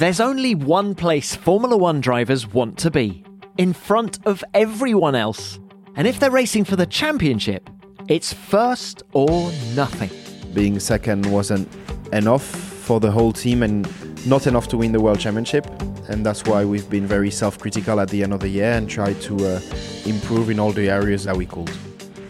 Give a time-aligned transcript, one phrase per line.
[0.00, 3.22] There's only one place Formula One drivers want to be
[3.58, 5.60] in front of everyone else.
[5.94, 7.68] And if they're racing for the championship,
[8.08, 10.08] it's first or nothing.
[10.54, 11.68] Being second wasn't
[12.14, 13.86] enough for the whole team and
[14.26, 15.66] not enough to win the World Championship.
[16.08, 18.88] And that's why we've been very self critical at the end of the year and
[18.88, 19.60] tried to uh,
[20.06, 21.70] improve in all the areas that we could.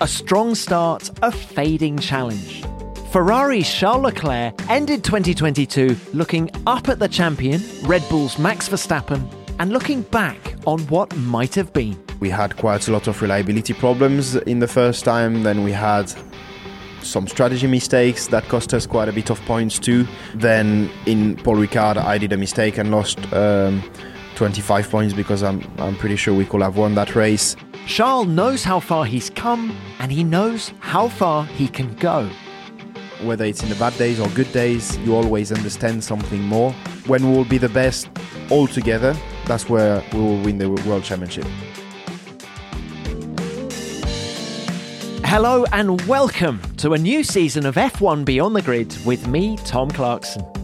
[0.00, 2.64] A strong start, a fading challenge.
[3.10, 9.28] Ferrari's Charles Leclerc ended 2022 looking up at the champion, Red Bull's Max Verstappen,
[9.58, 12.00] and looking back on what might have been.
[12.20, 16.12] We had quite a lot of reliability problems in the first time, then we had
[17.02, 20.06] some strategy mistakes that cost us quite a bit of points too.
[20.36, 23.82] Then in Paul Ricard, I did a mistake and lost um,
[24.36, 27.56] 25 points because I'm, I'm pretty sure we could have won that race.
[27.88, 32.30] Charles knows how far he's come and he knows how far he can go
[33.22, 36.72] whether it's in the bad days or good days, you always understand something more.
[37.06, 38.08] When we will be the best
[38.50, 41.46] all together, that's where we will win the World Championship.
[45.24, 49.90] Hello and welcome to a new season of F1 Beyond the Grid with me, Tom
[49.90, 50.59] Clarkson.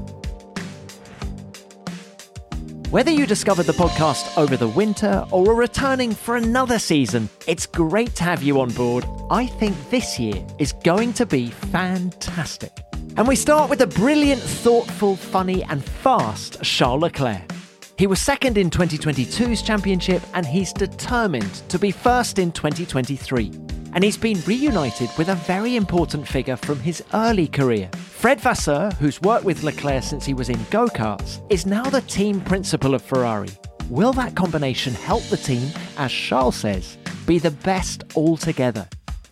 [2.91, 7.67] Whether you discovered the podcast over the winter or are returning for another season, it's
[7.67, 9.05] great to have you on board.
[9.29, 12.71] I think this year is going to be fantastic.
[13.17, 17.51] And we start with the brilliant, thoughtful, funny, and fast Charles Leclerc.
[17.99, 23.66] He was second in 2022's championship and he's determined to be first in 2023
[23.97, 27.89] and he's been reunited with a very important figure from his early career.
[27.95, 32.03] Fred Vasseur, who's worked with Leclerc since he was in go karts, is now the
[32.03, 33.49] team principal of Ferrari.
[33.89, 38.87] Will that combination help the team, as Charles says, be the best altogether?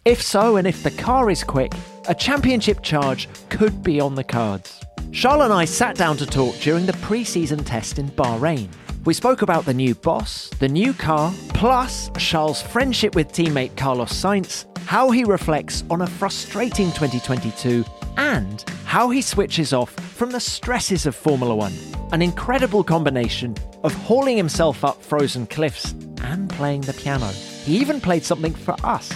[0.06, 1.74] If so, and if the car is quick,
[2.08, 4.80] a championship charge could be on the cards.
[5.12, 8.70] Charles and I sat down to talk during the pre season test in Bahrain.
[9.04, 14.10] We spoke about the new boss, the new car, plus Charles' friendship with teammate Carlos
[14.10, 17.84] Sainz, how he reflects on a frustrating 2022,
[18.16, 21.74] and how he switches off from the stresses of Formula One.
[22.12, 27.26] An incredible combination of hauling himself up frozen cliffs and playing the piano.
[27.26, 29.12] He even played something for us.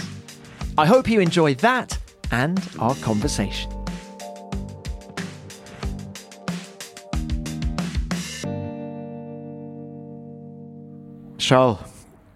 [0.77, 1.97] I hope you enjoy that
[2.31, 3.78] and our conversation.
[11.49, 11.79] Charles,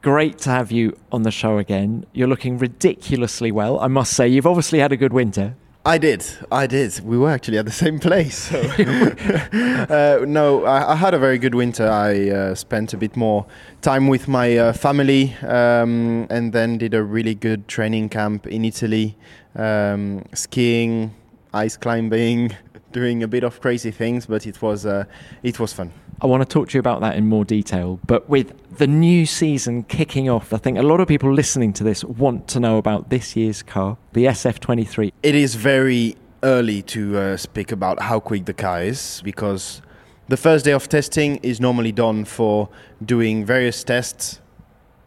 [0.02, 2.04] great to have you on the show again.
[2.14, 4.28] You're looking ridiculously well, I must say.
[4.28, 5.56] You've obviously had a good winter.
[5.86, 6.26] I did.
[6.52, 7.00] I did.
[7.02, 8.50] We were actually at the same place.
[8.50, 8.60] So.
[10.20, 11.88] uh, no, I, I, had a very good winter.
[11.88, 13.46] I uh, spent a bit more
[13.84, 18.66] time with my uh, family um, and then did a really good training camp in
[18.66, 19.16] Italy,
[19.56, 21.14] um, skiing,
[21.54, 22.56] ice climbing,
[22.92, 25.06] doing a bit of crazy things, but it was uh,
[25.44, 25.92] it was fun.
[26.24, 28.00] I want to talk to you about that in more detail.
[28.08, 31.84] But with the new season kicking off, I think a lot of people listening to
[31.84, 35.12] this want to know about this year's car, the SF23.
[35.22, 39.82] It is very early to uh, speak about how quick the car is because
[40.30, 42.70] the first day of testing is normally done for
[43.04, 44.40] doing various tests,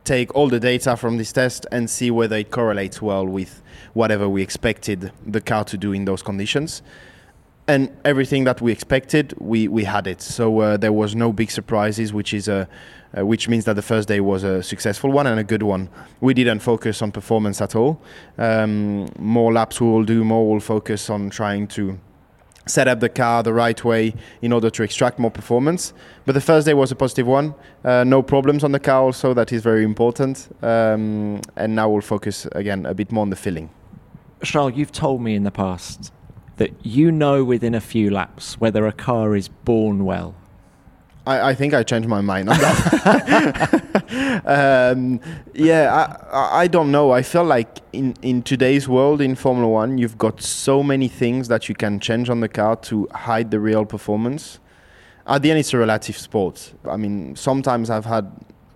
[0.04, 3.62] take all the data from this test and see whether it correlates well with
[3.94, 6.82] whatever we expected the car to do in those conditions
[7.68, 10.22] and everything that we expected, we, we had it.
[10.22, 12.68] So uh, there was no big surprises, which is a,
[13.16, 15.88] uh, which means that the first day was a successful one and a good one.
[16.20, 18.00] We didn't focus on performance at all.
[18.38, 21.98] Um, more laps we will do, more we'll focus on trying to
[22.66, 24.12] set up the car the right way
[24.42, 25.92] in order to extract more performance.
[26.24, 27.54] But the first day was a positive one.
[27.84, 30.48] Uh, no problems on the car, also that is very important.
[30.62, 33.70] Um, and now we'll focus again a bit more on the filling.
[34.42, 36.12] Charles, you've told me in the past
[36.56, 40.34] that you know within a few laps whether a car is born well?
[41.26, 44.42] I, I think I changed my mind on that.
[44.94, 45.20] um,
[45.54, 47.10] yeah, I, I don't know.
[47.10, 51.48] I feel like in, in today's world in Formula One, you've got so many things
[51.48, 54.60] that you can change on the car to hide the real performance.
[55.26, 56.72] At the end, it's a relative sport.
[56.88, 58.30] I mean, sometimes I've had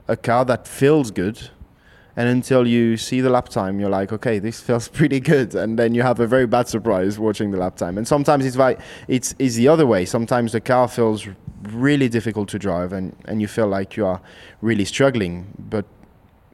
[0.08, 1.50] a car that feels good,
[2.16, 5.54] And until you see the lap time, you're like, okay, this feels pretty good.
[5.54, 7.98] And then you have a very bad surprise watching the lap time.
[7.98, 10.04] And sometimes it's like it's, it's the other way.
[10.04, 11.26] Sometimes the car feels
[11.62, 14.20] really difficult to drive, and, and you feel like you are
[14.62, 15.46] really struggling.
[15.58, 15.84] But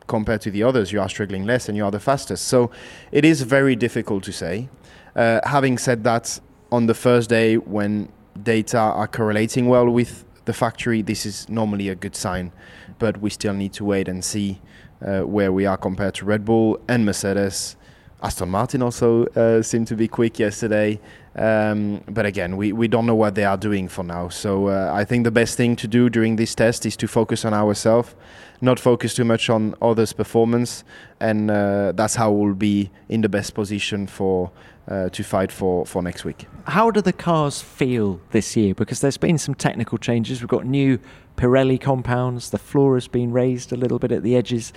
[0.06, 2.46] compared to the others, you are struggling less, and you are the fastest.
[2.46, 2.70] So
[3.12, 4.68] it is very difficult to say.
[5.14, 6.40] Uh, having said that,
[6.72, 8.08] on the first day when
[8.42, 12.52] data are correlating well with the factory, this is normally a good sign.
[12.98, 14.60] But we still need to wait and see
[15.04, 17.76] uh, where we are compared to Red Bull and Mercedes.
[18.22, 20.98] Aston Martin also uh, seemed to be quick yesterday.
[21.36, 24.28] Um, but again, we, we don't know what they are doing for now.
[24.30, 27.44] So uh, I think the best thing to do during this test is to focus
[27.44, 28.14] on ourselves,
[28.62, 30.82] not focus too much on others' performance.
[31.20, 34.50] And uh, that's how we'll be in the best position for
[34.88, 36.46] uh, to fight for, for next week.
[36.66, 38.74] How do the cars feel this year?
[38.74, 40.40] Because there's been some technical changes.
[40.40, 40.98] We've got new
[41.36, 44.72] Pirelli compounds, the floor has been raised a little bit at the edges.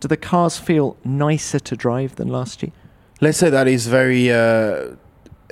[0.00, 2.72] Do the cars feel nicer to drive than last year?
[3.20, 4.96] Let's say that is very uh,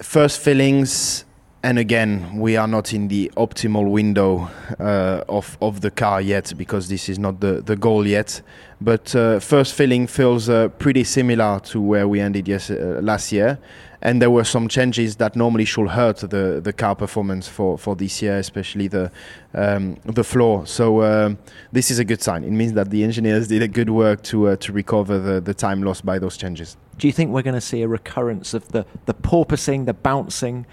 [0.03, 1.25] first feelings.
[1.63, 6.55] And again, we are not in the optimal window uh, of of the car yet
[6.57, 8.43] because this is not the, the goal yet.
[8.81, 13.33] But uh, first feeling feels uh, pretty similar to where we ended yes, uh, last
[13.33, 13.59] year
[14.01, 17.97] and there were some changes that normally should hurt the, the car performance for, for
[17.97, 19.11] this year, especially the
[19.55, 20.67] um, the floor.
[20.67, 21.39] So um,
[21.73, 22.45] this is a good sign.
[22.45, 25.55] It means that the engineers did a good work to uh, to recover the, the
[25.55, 26.77] time lost by those changes.
[26.97, 30.67] Do you think we're going to see a recurrence of the the porpoising, the bouncing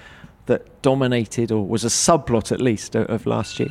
[0.45, 3.69] that dominated, or was a subplot at least of last year?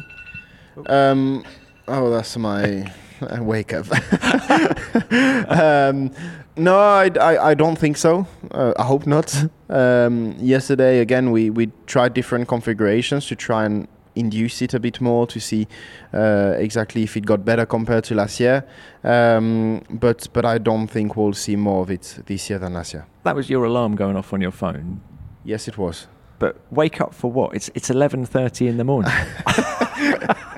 [0.86, 1.44] Um,
[1.86, 2.92] oh, that's my
[3.40, 3.86] wake up.
[5.50, 6.10] um,
[6.56, 8.26] no, I, I, I, don't think so.
[8.50, 9.34] Uh, I hope not.
[9.68, 15.00] Um, yesterday, again, we, we tried different configurations to try and induce it a bit
[15.00, 15.66] more to see
[16.12, 18.64] uh, exactly if it got better compared to last year.
[19.02, 22.94] Um, but but I don't think we'll see more of it this year than last
[22.94, 23.06] year.
[23.24, 25.00] That was your alarm going off on your phone.
[25.44, 26.06] Yes, it was.
[26.38, 27.54] But wake up for what?
[27.54, 29.12] It's it's eleven thirty in the morning.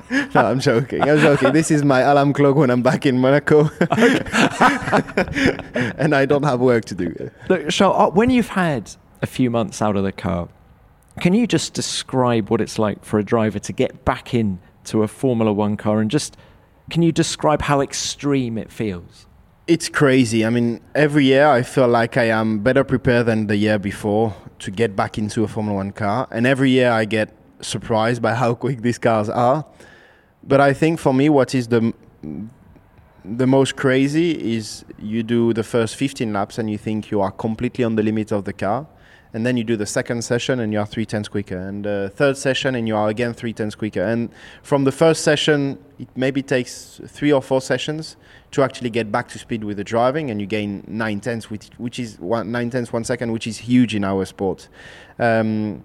[0.11, 1.01] no, I'm joking.
[1.01, 1.51] I'm joking.
[1.51, 3.69] This is my alarm clock when I'm back in Monaco,
[5.97, 7.31] and I don't have work to do.
[7.49, 10.47] Look, so uh, when you've had a few months out of the car,
[11.19, 15.03] can you just describe what it's like for a driver to get back in to
[15.03, 16.37] a Formula One car, and just
[16.89, 19.25] can you describe how extreme it feels?
[19.67, 20.45] It's crazy.
[20.45, 24.33] I mean, every year I feel like I am better prepared than the year before
[24.59, 28.35] to get back into a Formula One car, and every year I get surprised by
[28.35, 29.65] how quick these cars are.
[30.43, 31.93] But I think for me, what is the
[33.35, 37.31] the most crazy is you do the first 15 laps and you think you are
[37.31, 38.87] completely on the limit of the car,
[39.33, 42.11] and then you do the second session and you are three tenths quicker, and the
[42.15, 44.01] third session and you are again three tenths quicker.
[44.01, 44.29] And
[44.63, 48.15] from the first session, it maybe takes three or four sessions
[48.51, 51.69] to actually get back to speed with the driving, and you gain nine tenths, which,
[51.77, 54.69] which is one, nine tenths one second, which is huge in our sport.
[55.19, 55.83] Um,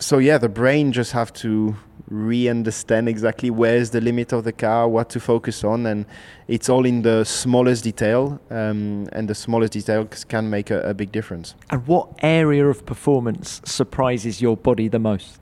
[0.00, 1.76] so yeah, the brain just have to
[2.08, 6.06] re-understand exactly where's the limit of the car, what to focus on, and
[6.48, 10.94] it's all in the smallest detail, um, and the smallest details can make a, a,
[10.94, 11.54] big difference.
[11.70, 15.39] And what area of performance surprises your body the most?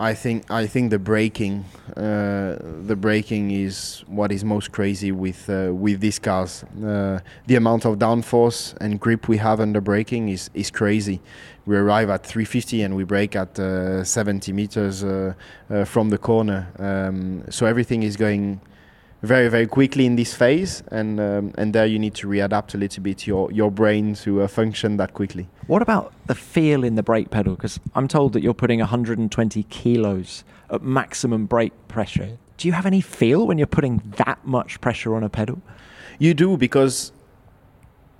[0.00, 2.56] I think I think the braking, uh,
[2.86, 6.64] the braking is what is most crazy with uh, with these cars.
[6.82, 11.20] Uh, the amount of downforce and grip we have under braking is is crazy
[11.66, 15.34] we arrive at 350 and we brake at uh, 70 meters uh,
[15.70, 16.66] uh, from the corner.
[16.78, 18.60] Um, so everything is going
[19.22, 22.78] very very quickly in this phase, and um, and there you need to readapt a
[22.78, 25.48] little bit your your brain to uh, function that quickly.
[25.66, 27.54] What about the feel in the brake pedal?
[27.54, 32.38] Because I'm told that you're putting 120 kilos at maximum brake pressure.
[32.56, 35.62] Do you have any feel when you're putting that much pressure on a pedal?
[36.18, 37.12] You do because,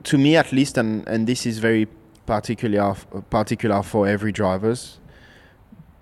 [0.04, 1.88] to me at least, and and this is very
[2.26, 2.94] particular
[3.30, 4.99] particular for every drivers.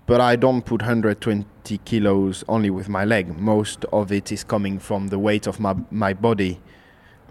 [0.09, 3.37] But I don't put 120 kilos only with my leg.
[3.37, 6.59] Most of it is coming from the weight of my my body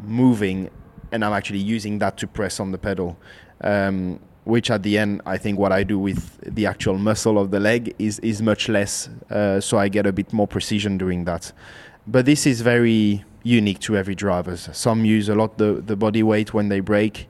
[0.01, 0.71] moving,
[1.11, 3.19] and I'm actually using that to press on the pedal.
[3.63, 7.51] Um, which at the end, I think what I do with the actual muscle of
[7.51, 11.25] the leg is is much less, uh, so I get a bit more precision doing
[11.25, 11.53] that.
[12.07, 14.57] But this is very unique to every driver.
[14.57, 17.27] Some use a lot the the body weight when they brake.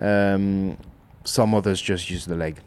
[0.00, 0.76] Um,
[1.22, 2.60] some others just use the leg.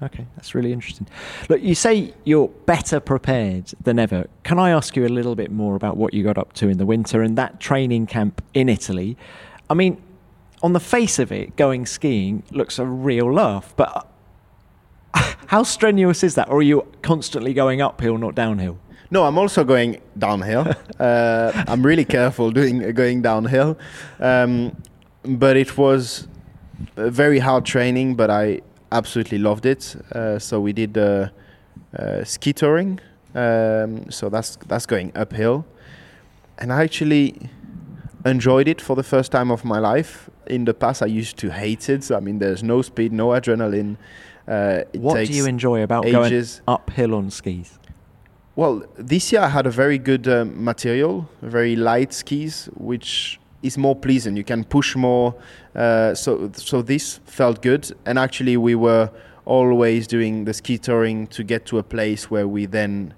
[0.00, 1.08] Okay, that's really interesting.
[1.48, 4.28] Look, you say you're better prepared than ever.
[4.44, 6.78] Can I ask you a little bit more about what you got up to in
[6.78, 9.16] the winter and that training camp in Italy?
[9.68, 10.00] I mean,
[10.62, 14.06] on the face of it, going skiing looks a real laugh, but
[15.46, 16.48] how strenuous is that?
[16.48, 18.78] Or are you constantly going uphill, not downhill?
[19.10, 20.74] No, I'm also going downhill.
[21.00, 23.78] uh, I'm really careful doing going downhill,
[24.20, 24.76] um,
[25.24, 26.28] but it was
[26.94, 28.16] very hard training.
[28.16, 28.60] But I
[28.92, 29.96] absolutely loved it.
[30.12, 31.28] Uh, so we did uh,
[31.98, 33.00] uh, ski touring.
[33.34, 35.64] Um, so that's that's going uphill,
[36.58, 37.34] and I actually
[38.24, 40.30] enjoyed it for the first time of my life.
[40.46, 42.04] In the past, I used to hate it.
[42.04, 43.96] So I mean, there's no speed, no adrenaline.
[44.46, 46.62] Uh, What do you enjoy about ages.
[46.66, 47.78] going uphill on skis?
[48.56, 53.76] Well, this year I had a very good um, material, very light skis, which is
[53.78, 54.36] more pleasant.
[54.36, 55.34] You can push more.
[55.74, 57.90] Uh, so, so this felt good.
[58.06, 59.10] And actually, we were
[59.44, 63.14] always doing the ski touring to get to a place where we then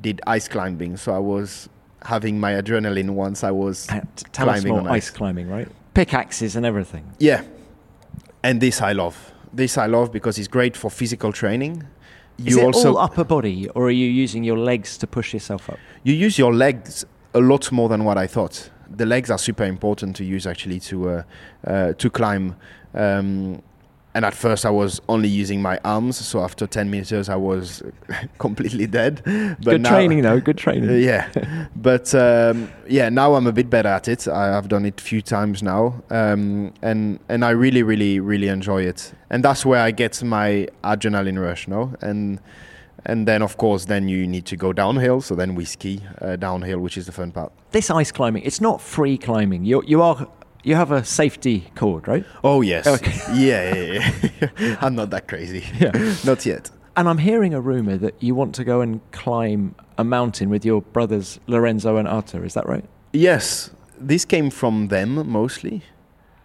[0.00, 0.96] did ice climbing.
[0.96, 1.68] So I was
[2.04, 5.06] having my adrenaline once I was Uh, t- Tell us climbing on ice.
[5.06, 5.10] ice.
[5.10, 5.68] climbing, right?
[5.94, 7.04] Pickaxes and everything.
[7.18, 7.42] Yeah.
[8.42, 9.32] And this I love.
[9.52, 11.84] This I love because it's great for physical training.
[12.38, 15.78] Is it all upper body, or are you using your legs to push yourself up?
[16.04, 17.04] you use your legs
[17.34, 18.70] a lot more than what I thought.
[18.96, 21.22] The legs are super important to use actually to uh,
[21.66, 22.56] uh, to climb.
[22.94, 23.62] Um,
[24.12, 26.16] and at first, I was only using my arms.
[26.16, 27.80] So after ten meters, I was
[28.38, 29.22] completely dead.
[29.24, 30.40] But good now- training, though.
[30.40, 31.02] Good Uh, training.
[31.04, 31.28] yeah,
[31.76, 34.26] but um, yeah, now I'm a bit better at it.
[34.26, 38.48] I, I've done it a few times now, um, and and I really, really, really
[38.48, 39.12] enjoy it.
[39.30, 41.92] And that's where I get my adrenaline rush, no?
[42.00, 42.40] And
[43.04, 45.20] and then of course, then you need to go downhill.
[45.20, 47.52] So then we ski uh, downhill, which is the fun part.
[47.72, 49.64] This ice climbing, it's not free climbing.
[49.64, 50.26] You you are
[50.62, 52.24] you have a safety cord, right?
[52.44, 53.12] Oh yes, Okay.
[53.34, 54.76] yeah, yeah, yeah.
[54.80, 55.64] I'm not that crazy.
[55.78, 55.92] Yeah.
[56.24, 56.70] not yet.
[56.96, 60.64] And I'm hearing a rumor that you want to go and climb a mountain with
[60.64, 62.44] your brothers Lorenzo and Arthur.
[62.44, 62.84] Is that right?
[63.12, 65.82] Yes, this came from them mostly,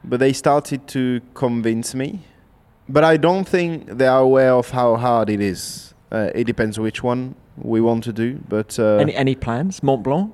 [0.03, 2.21] but they started to convince me.
[2.87, 5.94] But I don't think they are aware of how hard it is.
[6.15, 9.83] Uh, it depends which one we want to do, but uh, any any plans?
[9.83, 10.31] Mont Blanc?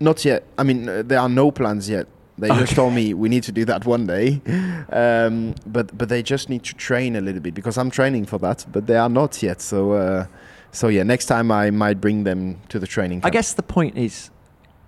[0.00, 0.42] not yet.
[0.58, 2.06] I mean, uh, there are no plans yet.
[2.38, 4.40] They just told me we need to do that one day,
[4.92, 8.38] um, but but they just need to train a little bit because I'm training for
[8.38, 9.60] that, but they are not yet.
[9.60, 10.26] So uh,
[10.70, 13.20] so yeah, next time I might bring them to the training.
[13.24, 14.30] I guess the point is,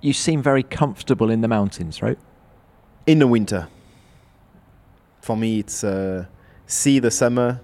[0.00, 2.18] you seem very comfortable in the mountains, right?
[3.08, 3.68] in the winter.
[5.22, 6.26] For me, it's uh,
[6.66, 7.60] sea the summer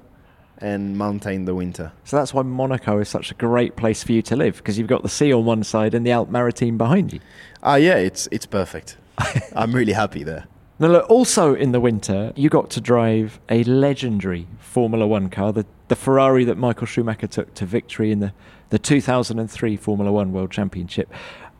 [0.64, 1.92] and mountain the winter.
[2.04, 4.88] So that's why Monaco is such a great place for you to live because you've
[4.88, 7.20] got the sea on one side and the Alp Maritime behind you.
[7.62, 8.96] Ah, yeah, it's it's perfect.
[9.54, 10.46] I'm really happy there.
[10.78, 15.52] Now, look, also in the winter, you got to drive a legendary Formula One car,
[15.52, 18.32] the, the Ferrari that Michael Schumacher took to victory in the,
[18.70, 21.12] the 2003 Formula One World Championship.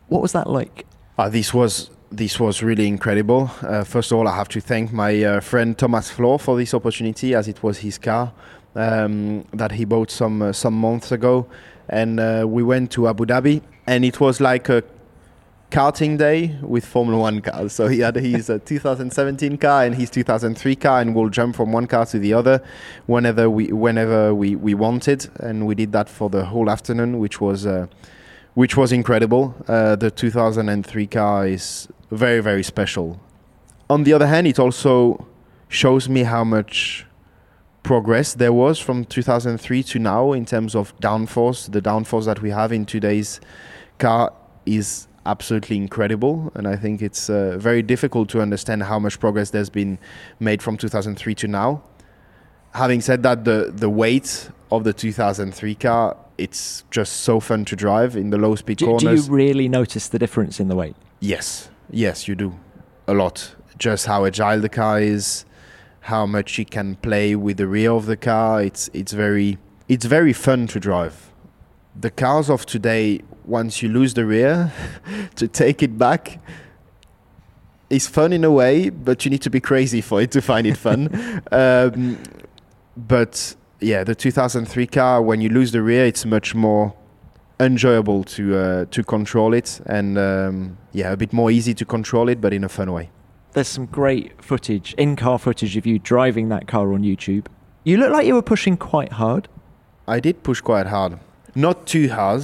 [0.09, 0.85] What was that like?
[1.17, 3.51] Uh, this was this was really incredible.
[3.61, 6.73] Uh, first of all, I have to thank my uh, friend Thomas Floor for this
[6.73, 8.33] opportunity, as it was his car
[8.75, 11.47] um, that he bought some uh, some months ago,
[11.89, 14.83] and uh, we went to Abu Dhabi, and it was like a
[15.71, 17.73] karting day with Formula One cars.
[17.73, 21.71] So he had his uh, 2017 car and his 2003 car, and we'll jump from
[21.71, 22.61] one car to the other
[23.05, 27.41] whenever we whenever we, we wanted, and we did that for the whole afternoon, which
[27.41, 27.65] was.
[27.65, 27.87] Uh,
[28.55, 29.53] which was incredible.
[29.67, 33.19] Uh, the 2003 car is very, very special.
[33.89, 35.27] On the other hand, it also
[35.67, 37.05] shows me how much
[37.85, 41.71] progress there was from 2003 to now in terms of downforce.
[41.71, 43.39] The downforce that we have in today's
[43.99, 44.33] car
[44.65, 49.51] is absolutely incredible, and I think it's uh, very difficult to understand how much progress
[49.51, 49.99] there's been
[50.39, 51.83] made from 2003 to now.
[52.73, 57.75] Having said that, the the weight of the 2003 car it's just so fun to
[57.77, 60.95] drive in the low speed Do, do you really notice the difference in the weight?
[61.21, 62.59] Yes, yes, you do
[63.07, 63.55] a lot.
[63.77, 65.45] Just how agile the car is,
[66.05, 68.61] how much you can play with the rear of the car.
[68.61, 69.57] It's it's very
[69.87, 71.31] it's very fun to drive.
[71.99, 74.71] The cars of today, once you lose the rear,
[75.35, 76.39] to take it back
[77.89, 80.67] is fun in a way, but you need to be crazy for it to find
[80.67, 81.09] it fun.
[81.51, 82.19] um,
[82.95, 86.93] but yeah, the 2003 car, when you lose the rear, it's much more
[87.59, 92.29] enjoyable to uh, to control it, and um, yeah, a bit more easy to control
[92.29, 93.09] it, but in a fun way.
[93.55, 97.45] There's some great footage, in car footage of you driving that car on YouTube.
[97.85, 99.47] You look like you were pushing quite hard.
[100.09, 101.19] I did push quite hard,
[101.55, 102.43] not too hard,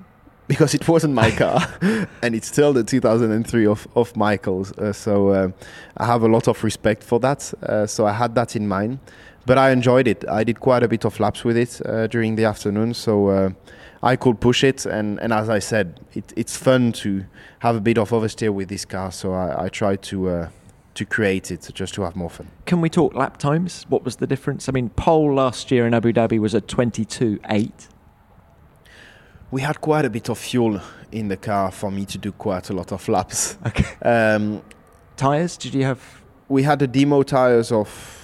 [0.46, 1.66] because it wasn't my car,
[2.22, 4.70] and it's still the 2003 of of Michael's.
[4.78, 5.48] Uh, so uh,
[5.96, 7.52] I have a lot of respect for that.
[7.60, 9.00] Uh, so I had that in mind,
[9.44, 10.24] but I enjoyed it.
[10.28, 13.52] I did quite a bit of laps with it uh, during the afternoon, so.
[14.02, 17.24] I could push it, and, and as I said, it, it's fun to
[17.60, 19.12] have a bit of oversteer with this car.
[19.12, 20.48] So I, I try to uh,
[20.94, 22.48] to create it just to have more fun.
[22.66, 23.86] Can we talk lap times?
[23.88, 24.68] What was the difference?
[24.68, 27.88] I mean, pole last year in Abu Dhabi was at 22.8.
[29.50, 30.80] We had quite a bit of fuel
[31.10, 33.56] in the car for me to do quite a lot of laps.
[33.66, 33.84] Okay.
[34.02, 34.62] Um,
[35.16, 35.56] Tires?
[35.56, 36.22] Did you have?
[36.52, 38.21] we had the demo tires of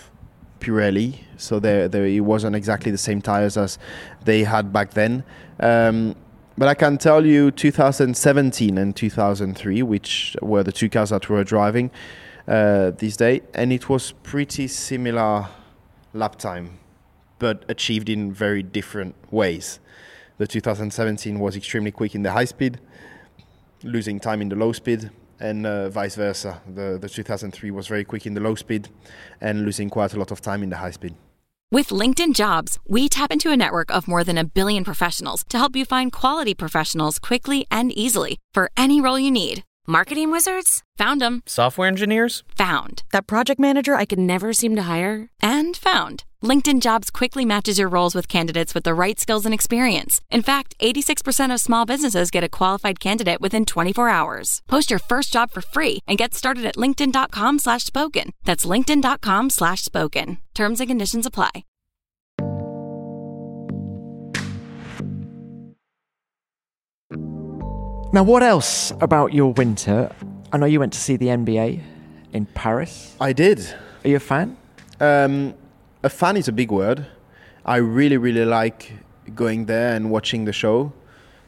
[0.60, 3.78] Pirelli, so they, they, it wasn't exactly the same tires as
[4.24, 5.24] they had back then.
[5.60, 6.14] Um,
[6.56, 11.44] but I can tell you, 2017 and 2003, which were the two cars that were
[11.44, 11.90] driving
[12.48, 15.46] uh, this day, and it was pretty similar
[16.14, 16.78] lap time,
[17.38, 19.78] but achieved in very different ways.
[20.38, 22.80] The 2017 was extremely quick in the high speed,
[23.82, 26.60] losing time in the low speed, and uh, vice versa.
[26.66, 28.88] The, the 2003 was very quick in the low speed
[29.40, 31.14] and losing quite a lot of time in the high speed.
[31.70, 35.58] With LinkedIn Jobs, we tap into a network of more than a billion professionals to
[35.58, 39.64] help you find quality professionals quickly and easily for any role you need.
[39.86, 40.82] Marketing wizards?
[40.96, 41.42] Found them.
[41.46, 42.42] Software engineers?
[42.56, 43.02] Found.
[43.12, 45.28] That project manager I could never seem to hire?
[45.40, 46.24] And found.
[46.42, 50.20] LinkedIn Jobs quickly matches your roles with candidates with the right skills and experience.
[50.30, 54.62] In fact, 86% of small businesses get a qualified candidate within 24 hours.
[54.68, 58.30] Post your first job for free and get started at linkedin.com slash spoken.
[58.44, 60.38] That's linkedin.com slash spoken.
[60.54, 61.64] Terms and conditions apply.
[68.12, 70.14] Now, what else about your winter?
[70.52, 71.82] I know you went to see the NBA
[72.32, 73.16] in Paris.
[73.20, 73.58] I did.
[74.04, 74.56] Are you a fan?
[75.00, 75.54] Um,
[76.02, 77.06] a fan is a big word.
[77.64, 78.92] I really, really like
[79.34, 80.92] going there and watching the show,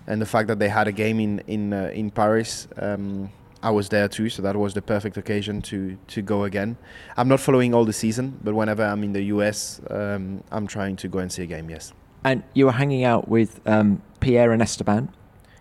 [0.07, 2.69] and the fact that they had a game in in uh, in Paris.
[2.77, 3.31] Um,
[3.63, 6.77] I was there too, so that was the perfect occasion to to go again.
[7.17, 10.97] I'm not following all the season, but whenever I'm in the US, um, I'm trying
[10.97, 11.69] to go and see a game.
[11.71, 11.93] Yes,
[12.25, 15.09] And you were hanging out with um, Pierre and Esteban.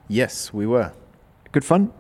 [0.08, 0.92] yes, we were.
[1.52, 1.92] Good fun.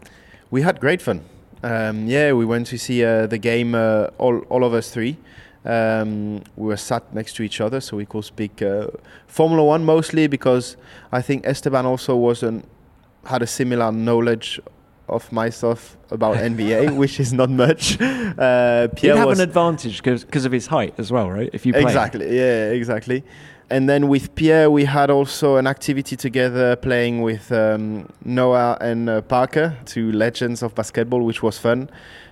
[0.52, 1.22] We had great fun.
[1.64, 5.18] Um, yeah, we went to see uh, the game, uh, all, all of us three.
[5.66, 8.88] Um, we were sat next to each other, so we could speak uh,
[9.28, 10.78] Formula One mostly because
[11.12, 12.66] I think Esteban also wasn't
[13.26, 14.62] had a similar knowledge
[15.10, 17.98] of my stuff about NBA, which is not much.
[18.40, 21.50] Uh, He'd Pierre have was an advantage because of his height as well, right?
[21.52, 21.82] If you play.
[21.82, 23.24] exactly, yeah, exactly.
[23.70, 29.10] And then with Pierre, we had also an activity together playing with um, Noah and
[29.10, 31.90] uh, Parker, two legends of basketball, which was fun.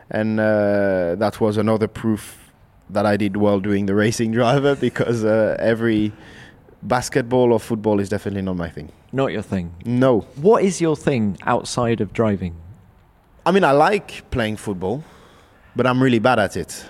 [0.10, 2.47] And uh, that was another proof
[2.90, 6.12] that I did well doing the racing driver because uh, every
[6.84, 8.92] basketball or football is definitely not my thing.
[9.12, 9.74] Not your thing.
[9.86, 10.22] No.
[10.36, 12.56] What is your thing outside of driving?
[13.46, 15.04] I mean, I like playing football,
[15.76, 16.86] but I'm really bad at it.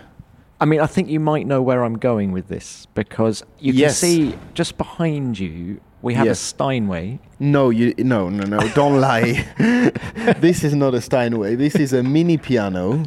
[0.60, 3.80] I mean, I think you might know where I'm going with this because you can
[3.82, 4.00] Yes.
[4.00, 6.40] see just behind you we have Yes.
[6.42, 7.20] a Steinway.
[7.40, 8.60] No, you no no no.
[8.70, 9.46] Don't lie.
[10.40, 11.56] this is not a Steinway.
[11.56, 13.04] This is a mini piano.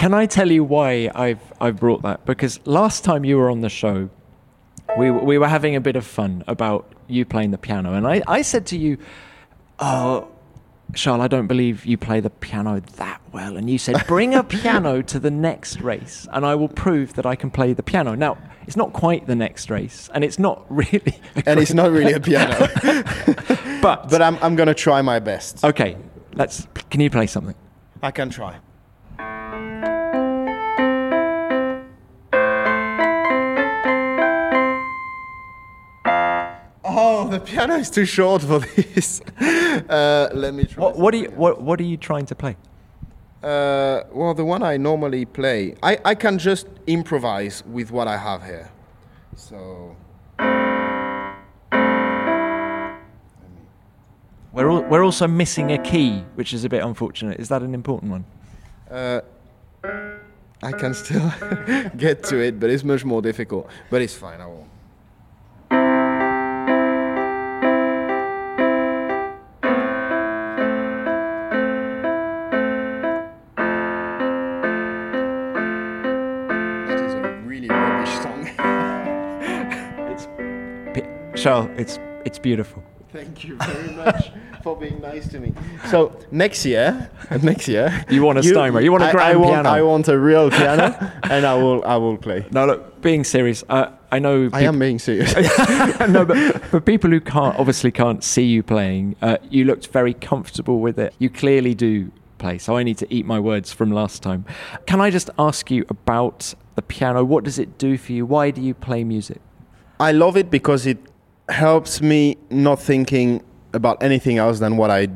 [0.00, 2.24] Can I tell you why I've I've brought that?
[2.24, 4.08] Because last time you were on the show,
[4.96, 8.22] we we were having a bit of fun about you playing the piano, and I
[8.26, 8.96] I said to you,
[9.78, 10.26] "Oh,
[10.94, 14.42] Charles, I don't believe you play the piano that well." And you said, "Bring a
[14.42, 18.14] piano to the next race, and I will prove that I can play the piano."
[18.14, 18.38] Now.
[18.66, 22.12] It's not quite the next race, and it's not really, a and it's not really
[22.12, 22.54] a piano.
[23.82, 25.62] But but I'm I'm gonna try my best.
[25.64, 25.96] okay,
[26.34, 26.66] let's.
[26.90, 27.56] Can you play something?
[28.02, 28.60] I can try.
[37.30, 39.20] The piano is too short for this.
[39.88, 40.82] Uh, let me try.
[40.82, 42.56] What, what are you what What are you trying to play?
[43.42, 48.16] Uh, well, the one I normally play, I, I can just improvise with what I
[48.16, 48.70] have here.
[49.36, 49.96] So.
[54.52, 57.38] We're we're also missing a key, which is a bit unfortunate.
[57.38, 58.24] Is that an important one?
[58.90, 59.20] Uh,
[60.62, 61.32] I can still
[61.96, 63.70] get to it, but it's much more difficult.
[63.88, 64.40] But it's fine.
[64.40, 64.66] I will.
[81.40, 81.70] Charles.
[81.76, 82.82] It's it's beautiful.
[83.12, 84.30] Thank you very much
[84.62, 85.52] for being nice to me.
[85.90, 87.10] So next year,
[87.42, 89.68] next year, You want a Steinway, you want a I- grand I want, piano.
[89.68, 92.46] I want a real piano, and I will, I will play.
[92.52, 93.00] No, look.
[93.02, 94.48] Being serious, uh, I know.
[94.52, 95.34] I am being serious.
[96.08, 100.14] no, but for people who can't obviously can't see you playing, uh, you looked very
[100.14, 101.14] comfortable with it.
[101.18, 102.58] You clearly do play.
[102.58, 104.44] So I need to eat my words from last time.
[104.86, 107.24] Can I just ask you about the piano?
[107.24, 108.24] What does it do for you?
[108.26, 109.40] Why do you play music?
[109.98, 110.98] I love it because it
[111.50, 115.08] helps me not thinking about anything else than what I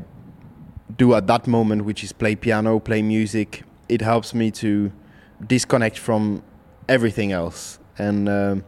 [0.97, 3.63] do at that moment, which is play piano, play music.
[3.89, 4.93] It helps me to
[5.47, 6.43] disconnect from
[6.89, 7.79] everything else.
[7.99, 8.65] And um,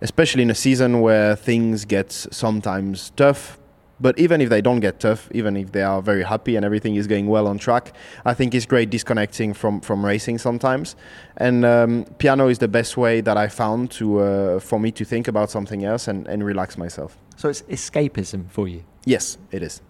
[0.00, 3.58] especially in a season where things get sometimes tough,
[3.98, 6.96] But even if they don't get tough, even if they are very happy and everything
[6.96, 10.96] is going well on track, I think it's great disconnecting from, from racing sometimes.
[11.38, 15.04] And um, piano is the best way that I found to uh, for me to
[15.04, 17.16] think about something else and, and relax myself.
[17.36, 18.84] So it's escapism for you.
[19.04, 19.80] Yes, it is.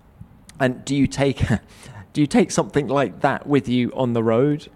[0.61, 1.43] And do you take
[2.13, 4.69] do you take something like that with you on the road?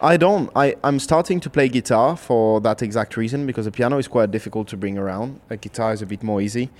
[0.00, 0.50] I don't.
[0.54, 4.30] I, I'm starting to play guitar for that exact reason because the piano is quite
[4.30, 5.40] difficult to bring around.
[5.50, 6.70] A guitar is a bit more easy.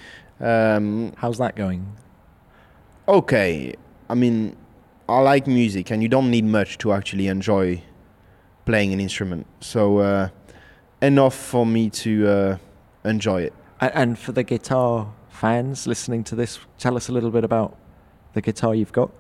[0.40, 1.96] Um, How's that going?
[3.06, 3.74] okay,
[4.08, 4.56] I mean,
[5.08, 7.82] I like music, and you don't need much to actually enjoy
[8.64, 9.46] playing an instrument.
[9.60, 10.28] So uh,
[11.02, 12.58] enough for me to uh,
[13.04, 13.52] enjoy it.
[13.80, 17.76] And for the guitar fans listening to this, tell us a little bit about
[18.32, 19.10] the guitar you've got.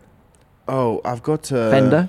[0.66, 2.08] Oh, I've got a Fender.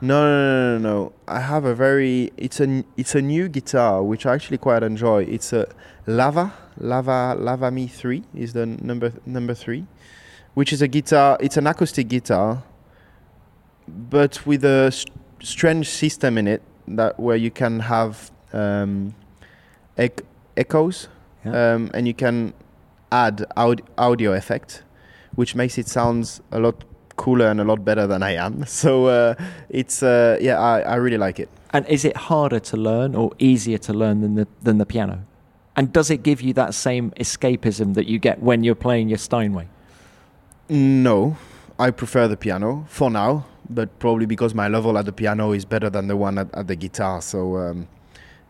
[0.00, 1.12] No, no, no, no, no.
[1.26, 2.30] I have a very.
[2.36, 5.24] It's a it's a new guitar which I actually quite enjoy.
[5.24, 5.66] It's a
[6.06, 9.86] Lava Lava Lava Me Three is the number number three,
[10.54, 11.36] which is a guitar.
[11.40, 12.62] It's an acoustic guitar,
[13.88, 19.14] but with a st- strange system in it that where you can have um,
[19.96, 20.24] ec-
[20.56, 21.08] echoes,
[21.44, 21.74] Yeah.
[21.74, 22.54] um, and you can
[23.10, 24.84] add aud- audio effect,
[25.34, 26.84] which makes it sounds a lot
[27.18, 28.64] cooler and a lot better than I am.
[28.78, 29.34] So uh,
[29.68, 31.48] it's uh, yeah, I, I really like it.
[31.72, 35.18] And is it harder to learn or easier to learn than the than the piano?
[35.76, 39.18] And does it give you that same escapism that you get when you're playing your
[39.18, 39.68] Steinway?
[40.68, 41.36] No,
[41.78, 45.64] I prefer the piano for now, but probably because my level at the piano is
[45.64, 47.22] better than the one at, at the guitar.
[47.22, 47.88] So um,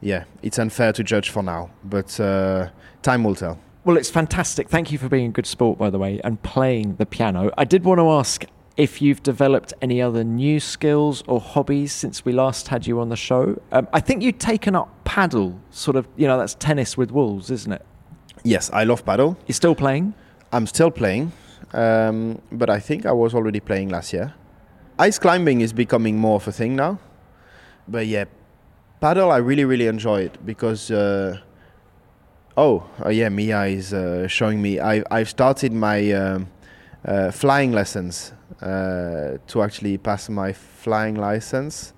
[0.00, 2.68] yeah, it's unfair to judge for now, but uh,
[3.02, 3.58] time will tell.
[3.84, 4.68] Well, it's fantastic.
[4.68, 7.50] Thank you for being a good sport, by the way, and playing the piano.
[7.56, 8.44] I did want to ask
[8.78, 13.08] if you've developed any other new skills or hobbies since we last had you on
[13.08, 13.60] the show.
[13.72, 17.50] Um, I think you'd taken up padel, sort of, you know, that's tennis with wolves,
[17.50, 17.84] isn't it?
[18.44, 19.36] Yes, I love padel.
[19.48, 20.14] You're still playing?
[20.52, 21.32] I'm still playing,
[21.72, 24.32] um, but I think I was already playing last year.
[25.00, 27.00] Ice climbing is becoming more of a thing now,
[27.88, 28.24] but yeah,
[29.02, 31.38] padel I really really enjoy it because uh,
[32.56, 34.80] oh uh, yeah, Mia is uh, showing me.
[34.80, 36.48] I I've started my um,
[37.04, 41.92] uh, flying lessons uh, to actually pass my flying license.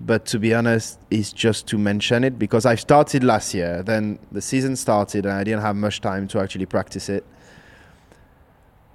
[0.00, 3.82] But to be honest, it's just to mention it because I started last year.
[3.82, 7.24] Then the season started and I didn't have much time to actually practice it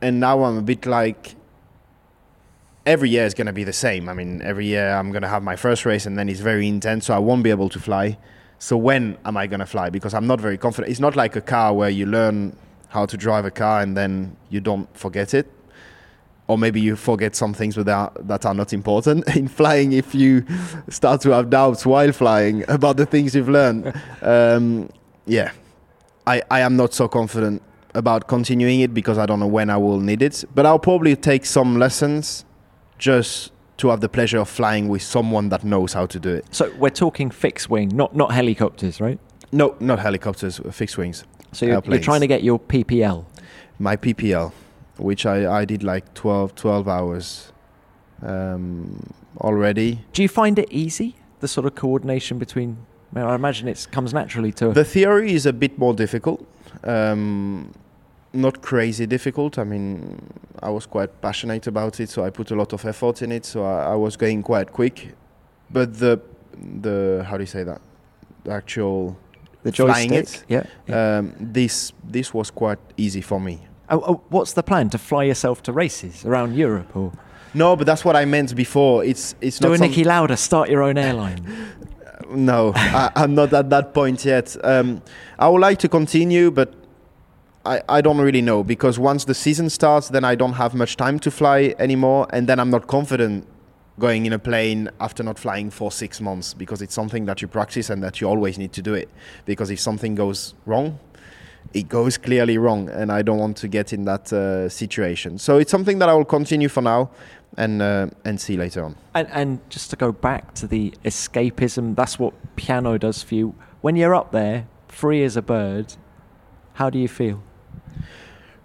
[0.03, 1.36] and now I'm a bit like
[2.86, 4.09] every year is going to be the same.
[4.09, 6.67] I mean, every year I'm going to have my first race and then it's very
[6.67, 8.17] intense, so I won't be able to fly.
[8.59, 9.89] So when am I going to fly?
[9.89, 10.91] Because I'm not very confident.
[10.91, 12.55] It's not like a car where you learn
[12.89, 15.49] how to drive a car and then you don't forget it.
[16.47, 19.27] Or maybe you forget some things without, that are not important.
[19.36, 20.45] In flying, if you
[20.89, 24.89] start to have doubts while flying about the things you've learned, um,
[25.25, 25.51] yeah,
[26.27, 27.62] I, I am not so confident
[27.93, 30.43] about continuing it because I don't know when I will need it.
[30.53, 32.43] But I'll probably take some lessons
[32.97, 36.45] just to have the pleasure of flying with someone that knows how to do it.
[36.51, 39.19] So we're talking fixed wing, not, not helicopters, right?
[39.51, 41.23] No, not helicopters, fixed wings.
[41.51, 43.25] So you're, you're trying to get your PPL.
[43.79, 44.51] My PPL,
[44.97, 47.51] which I, I did like 12, 12 hours
[48.21, 49.99] um, already.
[50.13, 52.77] Do you find it easy, the sort of coordination between?
[53.12, 54.69] Well, I imagine it comes naturally to.
[54.69, 56.45] The theory is a bit more difficult.
[56.84, 57.73] Um,
[58.34, 59.60] not crazy difficult.
[59.60, 60.17] I mean,
[60.62, 63.45] I was quite passionate about it, so I put a lot of effort in it.
[63.45, 65.15] So I, I was going quite quick.
[65.69, 66.19] But the
[66.82, 67.82] the how do you say that?
[68.43, 69.17] The actual
[69.62, 70.43] the flying it.
[70.47, 70.63] Yeah.
[70.88, 71.17] yeah.
[71.17, 73.62] um, this this was quite easy for me.
[73.93, 77.12] Oh, oh, what's the plan to fly yourself to races around Europe or
[77.53, 79.03] No, but that's what I meant before.
[79.06, 81.45] It's it's do not a some- Niki Lauda, start your own airline?
[82.29, 84.56] No, I, I'm not at that point yet.
[84.63, 85.01] Um,
[85.38, 86.73] I would like to continue, but
[87.65, 90.95] I, I don't really know because once the season starts, then I don't have much
[90.97, 93.45] time to fly anymore, and then I'm not confident
[93.99, 97.47] going in a plane after not flying for six months because it's something that you
[97.47, 99.10] practice and that you always need to do it.
[99.45, 100.97] Because if something goes wrong,
[101.73, 105.38] it goes clearly wrong, and I don't want to get in that uh, situation.
[105.38, 107.10] So it's something that I will continue for now,
[107.58, 108.95] and uh, and see later on.
[109.15, 113.56] and, and just to go back to the escapism, that's what piano does for you.
[113.82, 115.95] When you're up there, free as a bird,
[116.73, 117.43] how do you feel?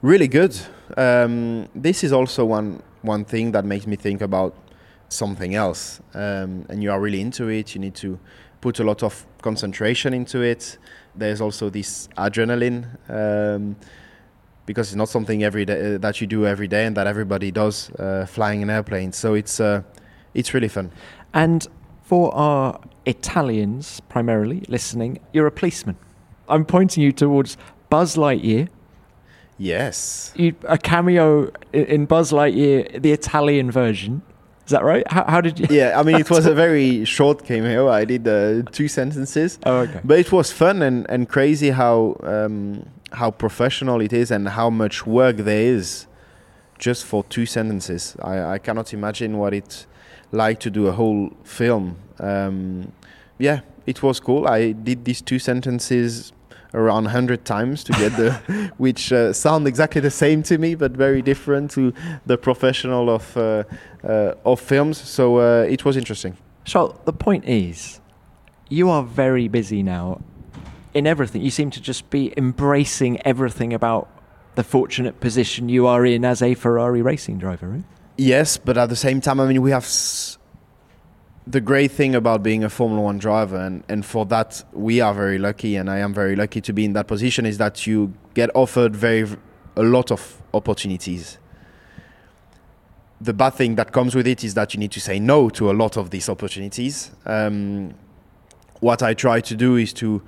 [0.02, 0.56] Really good.
[0.96, 4.54] Um, this is also one one thing that makes me think about
[5.08, 6.00] something else.
[6.14, 7.74] Um, and you are really into it.
[7.74, 8.18] You need to
[8.60, 10.78] put a lot of concentration into it.
[11.18, 13.76] There's also this adrenaline um,
[14.66, 17.50] because it's not something every day uh, that you do every day and that everybody
[17.50, 19.12] does uh, flying an airplane.
[19.12, 19.82] So it's uh,
[20.34, 20.90] it's really fun.
[21.34, 21.66] And
[22.02, 25.96] for our Italians primarily listening, you're a policeman.
[26.48, 27.56] I'm pointing you towards
[27.90, 28.68] Buzz Lightyear.
[29.58, 30.32] Yes.
[30.36, 34.22] You, a cameo in, in Buzz Lightyear, the Italian version.
[34.68, 35.10] Is that right?
[35.10, 35.66] How, how did you?
[35.70, 37.88] Yeah, I mean, it was a very short cameo.
[37.88, 39.58] I did uh, two sentences.
[39.64, 40.02] Oh, okay.
[40.04, 44.68] But it was fun and, and crazy how um, how professional it is and how
[44.68, 46.06] much work there is
[46.78, 48.14] just for two sentences.
[48.20, 49.86] I, I cannot imagine what it's
[50.32, 51.96] like to do a whole film.
[52.18, 52.92] Um,
[53.38, 54.46] yeah, it was cool.
[54.46, 56.34] I did these two sentences
[56.74, 58.32] around 100 times to get the
[58.76, 61.92] which uh, sound exactly the same to me but very different to
[62.26, 63.64] the professional of uh,
[64.04, 66.36] uh, of films so uh, it was interesting
[66.68, 67.98] so the point is,
[68.68, 70.20] you are very busy now
[70.92, 71.40] in everything.
[71.40, 74.06] You seem to just be embracing everything about
[74.54, 77.84] the fortunate position you are in as a Ferrari racing driver, right?
[78.18, 80.37] Yes, but at the same time, I mean, we have s-
[81.48, 85.14] the great thing about being a Formula One driver, and, and for that, we are
[85.14, 88.12] very lucky, and I am very lucky to be in that position, is that you
[88.34, 89.26] get offered very
[89.74, 91.38] a lot of opportunities.
[93.20, 95.70] The bad thing that comes with it is that you need to say no to
[95.70, 97.12] a lot of these opportunities.
[97.24, 97.94] Um,
[98.80, 100.22] what I try to do is to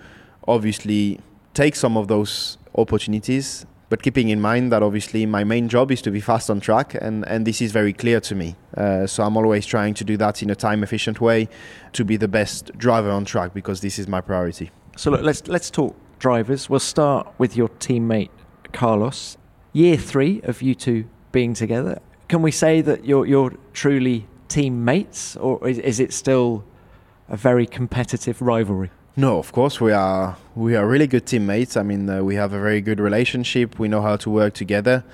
[0.48, 1.20] obviously
[1.52, 6.00] take some of those opportunities, but keeping in mind that obviously my main job is
[6.02, 8.54] to be fast on track, and, and this is very clear to me.
[8.76, 11.48] Uh, so I'm always trying to do that in a time efficient way
[11.92, 14.70] to be the best driver on track because this is my priority.
[14.96, 16.70] So look, let's let's talk drivers.
[16.70, 18.30] We'll start with your teammate
[18.72, 19.36] Carlos.
[19.72, 22.00] Year three of you two being together.
[22.28, 26.64] Can we say that you're you're truly teammates, or is, is it still
[27.28, 28.90] a very competitive rivalry?
[29.16, 30.36] No, of course we are.
[30.54, 31.76] We are really good teammates.
[31.76, 33.78] I mean, uh, we have a very good relationship.
[33.78, 35.04] We know how to work together.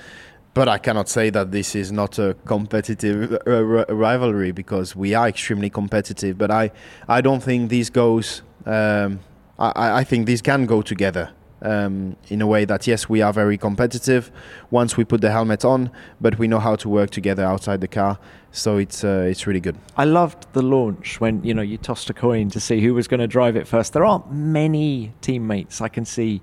[0.54, 5.14] But I cannot say that this is not a competitive uh, r- rivalry because we
[5.14, 6.38] are extremely competitive.
[6.38, 6.70] But I,
[7.08, 8.42] I don't think this goes.
[8.64, 9.20] Um,
[9.58, 13.32] I, I think these can go together um, in a way that yes, we are
[13.32, 14.30] very competitive
[14.70, 15.90] once we put the helmet on,
[16.20, 18.18] but we know how to work together outside the car.
[18.52, 19.76] So it's uh, it's really good.
[19.96, 23.08] I loved the launch when you know you tossed a coin to see who was
[23.08, 23.92] going to drive it first.
[23.92, 26.40] There aren't many teammates I can see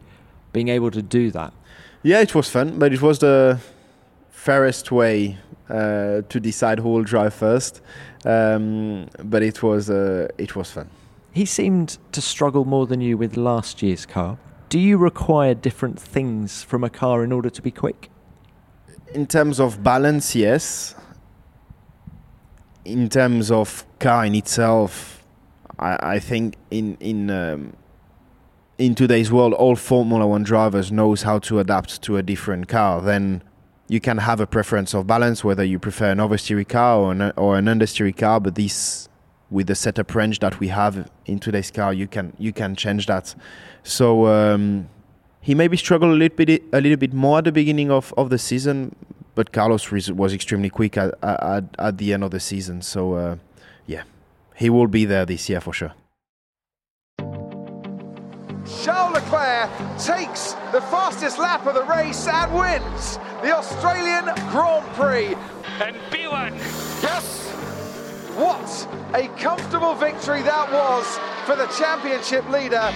[0.52, 1.54] being able to do that.
[2.04, 3.60] Yeah, it was fun, but it was the
[4.30, 5.38] fairest way
[5.70, 7.82] uh, to decide who will drive first.
[8.26, 10.90] Um, but it was uh, it was fun.
[11.32, 14.38] He seemed to struggle more than you with last year's car.
[14.74, 18.10] Do you require different things from a car in order to be quick?
[19.14, 20.96] In terms of balance, yes.
[22.84, 25.24] In terms of car in itself,
[25.78, 27.74] I, I think in in um,
[28.80, 33.00] in today's world, all Formula One drivers knows how to adapt to a different car.
[33.00, 33.44] Then
[33.88, 37.32] you can have a preference of balance, whether you prefer an oversteery car or an,
[37.38, 38.40] or an understeery car.
[38.40, 39.08] But this,
[39.54, 43.06] with the setup range that we have in today's car, you can you can change
[43.06, 43.36] that.
[43.84, 44.90] So um,
[45.42, 48.30] he maybe struggled a little bit a little bit more at the beginning of, of
[48.30, 48.96] the season,
[49.36, 52.82] but Carlos was- was extremely quick at, at, at the end of the season.
[52.82, 53.36] So uh,
[53.86, 54.04] yeah,
[54.56, 55.94] he will be there this year for sure.
[58.84, 65.36] Charles Leclerc takes the fastest lap of the race and wins the Australian Grand Prix.
[65.82, 66.52] And P1
[67.04, 67.43] Yes!
[68.36, 71.06] What a comfortable victory that was
[71.46, 72.92] for the championship leader.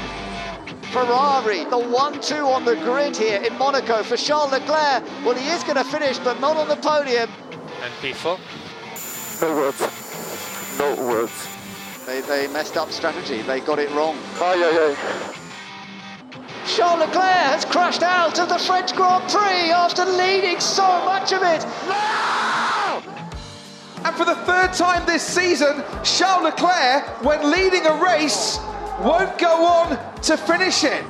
[0.91, 5.04] Ferrari, the 1-2 on the grid here in Monaco for Charles Leclerc.
[5.26, 7.30] Well, he is going to finish, but not on the podium.
[7.84, 8.39] and P4.
[9.41, 10.80] No words.
[10.80, 12.06] No words.
[12.06, 13.41] They, they messed up strategy.
[13.41, 14.17] They got it wrong.
[14.39, 15.34] Aye, aye, aye.
[16.65, 17.23] Charles Leclerc
[17.54, 21.63] has crashed out of the French Grand Prix after leading so much of it.
[24.08, 28.58] And for the third time this season, Charles Leclerc, when leading a race,
[29.02, 31.04] won't go on to finish it.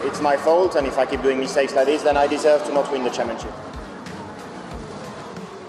[0.00, 2.74] It's my fault, and if I keep doing mistakes like this, then I deserve to
[2.74, 3.52] not win the championship.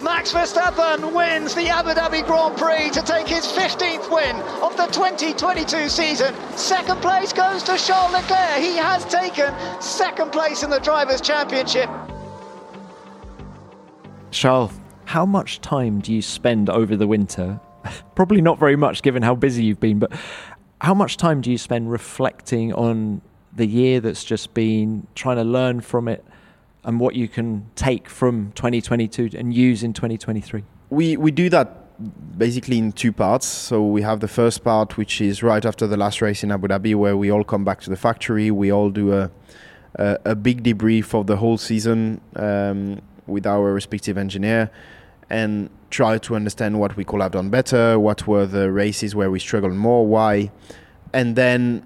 [0.01, 4.87] Max Verstappen wins the Abu Dhabi Grand Prix to take his 15th win of the
[4.87, 6.33] 2022 season.
[6.55, 8.57] Second place goes to Charles Leclerc.
[8.57, 11.87] He has taken second place in the Drivers' Championship.
[14.31, 14.71] Charles,
[15.13, 17.59] how much time do you spend over the winter?
[18.15, 20.11] Probably not very much given how busy you've been, but
[20.81, 23.21] how much time do you spend reflecting on
[23.55, 26.25] the year that's just been, trying to learn from it,
[26.83, 30.63] and what you can take from 2022 and use in 2023?
[30.89, 31.67] we we do that
[32.39, 33.45] basically in two parts.
[33.45, 36.67] So we have the first part, which is right after the last race in Abu
[36.69, 38.49] Dhabi, where we all come back to the factory.
[38.49, 39.29] We all do a
[39.95, 44.71] a, a big debrief of the whole season um, with our respective engineer,
[45.39, 49.29] and try to understand what we could have done better, what were the races where
[49.29, 50.51] we struggled more, why,
[51.11, 51.81] and then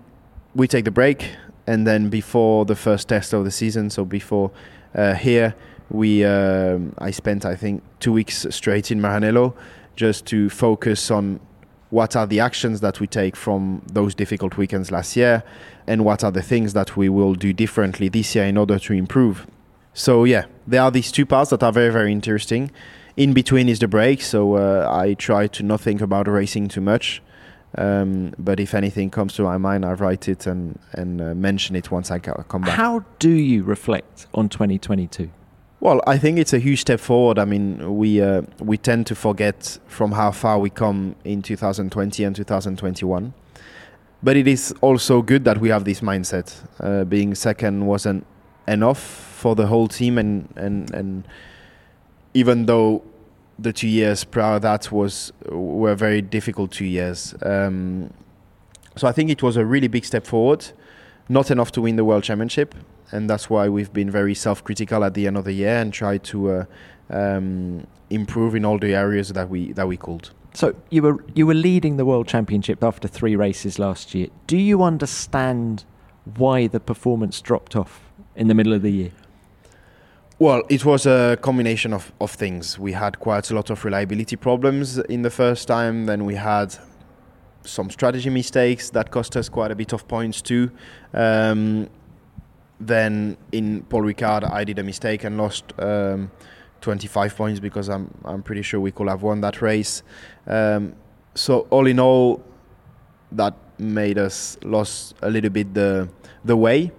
[0.53, 1.19] we take the break.
[1.65, 4.51] And then before the first test of the season, so before
[4.95, 5.53] Uh, here,
[5.89, 9.53] we um, I spent I think two weeks straight in Maranello
[9.95, 11.39] just to focus on
[11.91, 15.43] what are the actions that we take from those difficult weekends last year
[15.87, 18.93] and what are the things that we will do differently this year in order to
[18.93, 19.45] improve.
[19.93, 22.71] So yeah, there are these two parts that are very very interesting.
[23.17, 26.81] In between is the break, so uh, I try to not think about racing too
[26.81, 27.21] much.
[27.75, 31.75] Um, but if anything comes to my mind, I write it and and uh, mention
[31.75, 32.77] it once I come back.
[32.77, 35.29] How do you reflect on 2022?
[35.79, 37.37] Well, I think it's a huge step forward.
[37.37, 42.23] I mean, we uh, we tend to forget from how far we come in 2020
[42.23, 43.33] and 2021.
[44.23, 46.55] But it is also good that we have this mindset.
[46.79, 48.25] Uh, being second wasn't
[48.67, 51.27] enough for the whole team, and and and
[52.33, 53.03] even though
[53.59, 57.33] the two years prior that was were very difficult two years.
[57.41, 58.13] Um,
[58.95, 60.67] so I think it was a really big step forward.
[61.29, 62.73] Not enough to win the world championship,
[63.11, 66.23] and that's why we've been very self-critical at the end of the year and tried
[66.25, 66.65] to uh,
[67.09, 70.29] um, improve in all the areas that we that we could.
[70.53, 74.27] So you were you were leading the world championship after three races last year.
[74.47, 75.83] Do you understand
[76.35, 78.01] why the performance dropped off
[78.35, 79.11] in the middle of the year?
[80.39, 82.77] Well, it was a combination of, of things.
[82.77, 86.05] We had quite a lot of reliability problems in the first time.
[86.05, 86.75] Then we had
[87.63, 90.69] some strategy mistakes that cost us quite a bit of points too.
[91.11, 91.89] Um,
[92.79, 96.29] then in Paul Ricard, I did a mistake and lost um,
[96.81, 100.03] 25 points because I'm I'm pretty sure we could have won that race.
[100.45, 100.93] Um,
[101.33, 102.43] so all in all,
[103.31, 106.09] that made us lost a little bit the
[106.45, 106.91] the way,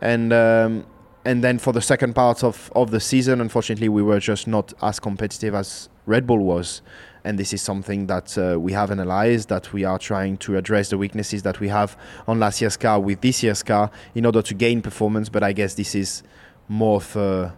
[0.00, 0.84] and um,
[1.24, 4.72] and then for the second part of, of the season, unfortunately, we were just not
[4.82, 6.80] as competitive as Red Bull was.
[7.24, 10.88] And this is something that uh, we have analyzed, that we are trying to address
[10.88, 11.94] the weaknesses that we have
[12.26, 15.28] on last year's car with this year's car in order to gain performance.
[15.28, 16.22] But I guess this is
[16.68, 17.54] more of a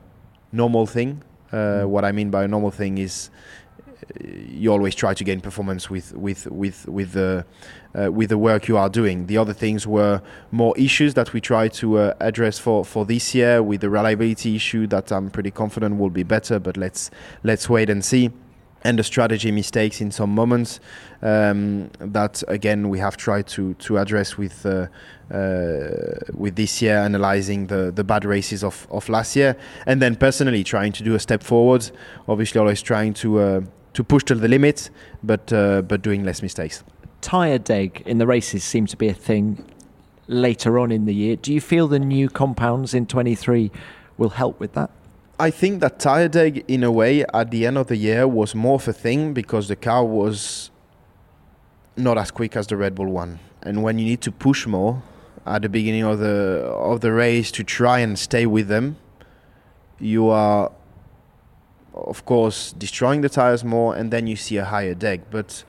[0.50, 1.22] normal thing.
[1.52, 3.30] Uh, what I mean by a normal thing is
[4.20, 7.44] you always try to gain performance with with with with the
[7.94, 9.26] uh, with the work you are doing.
[9.26, 13.34] The other things were more issues that we try to uh, address for for this
[13.34, 16.58] year with the reliability issue that I'm pretty confident will be better.
[16.58, 17.10] But let's
[17.42, 18.30] let's wait and see.
[18.84, 20.80] And the strategy mistakes in some moments
[21.22, 24.88] um, that again we have tried to to address with uh,
[25.32, 30.16] uh, with this year, analyzing the the bad races of of last year, and then
[30.16, 31.88] personally trying to do a step forward.
[32.26, 33.60] Obviously, always trying to uh,
[33.94, 34.90] to push to the limit,
[35.22, 36.82] but uh, but doing less mistakes.
[37.20, 39.64] Tire deg in the races seems to be a thing
[40.26, 41.36] later on in the year.
[41.36, 43.70] Do you feel the new compounds in 23
[44.16, 44.90] will help with that?
[45.38, 48.54] I think that tire deg, in a way, at the end of the year was
[48.54, 50.70] more of a thing because the car was
[51.96, 55.02] not as quick as the Red Bull one, and when you need to push more
[55.44, 58.96] at the beginning of the of the race to try and stay with them,
[59.98, 60.70] you are
[61.94, 65.22] of course, destroying the tires more, and then you see a higher deg.
[65.30, 65.64] But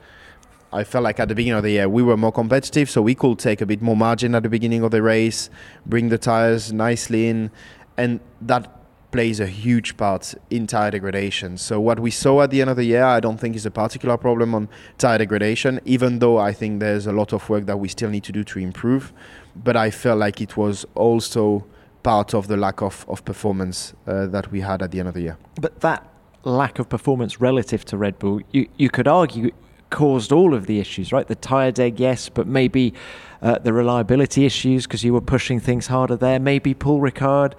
[0.72, 3.14] I felt like at the beginning of the year we were more competitive, so we
[3.14, 5.50] could take a bit more margin at the beginning of the race,
[5.86, 7.50] bring the tires nicely in,
[7.96, 8.70] and that
[9.12, 11.56] plays a huge part in tire degradation.
[11.56, 13.70] So what we saw at the end of the year, I don't think is a
[13.70, 17.78] particular problem on tire degradation, even though I think there's a lot of work that
[17.78, 19.12] we still need to do to improve.
[19.54, 21.64] But I felt like it was also
[22.02, 25.14] part of the lack of, of performance uh, that we had at the end of
[25.14, 25.38] the year.
[25.60, 26.04] But that
[26.44, 29.50] lack of performance relative to Red Bull, you, you could argue
[29.90, 31.28] caused all of the issues, right?
[31.28, 32.94] The tyre deg, yes, but maybe
[33.42, 36.40] uh, the reliability issues because you were pushing things harder there.
[36.40, 37.52] Maybe Paul Ricard,